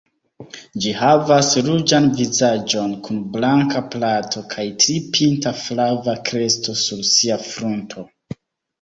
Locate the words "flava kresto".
5.63-6.79